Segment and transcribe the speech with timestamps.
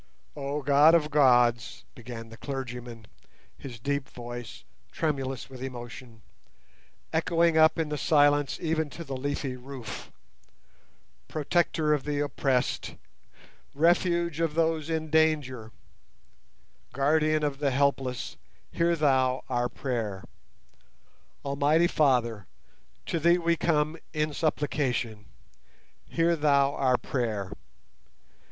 [0.35, 3.05] "Oh God of gods!" began the clergyman,
[3.55, 6.23] his deep voice, tremulous with emotion,
[7.13, 10.11] echoing up in the silence even to the leafy roof;
[11.27, 12.95] "Protector of the oppressed,
[13.75, 15.71] Refuge of those in danger,
[16.93, 18.37] Guardian of the helpless,
[18.71, 20.23] hear Thou our prayer!
[21.45, 22.47] Almighty Father,
[23.05, 25.25] to Thee we come in supplication.
[26.07, 27.51] Hear Thou our prayer!